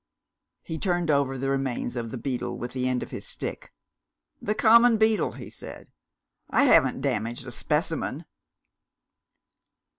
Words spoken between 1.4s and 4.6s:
remains of the beetle with the end of his stick. "The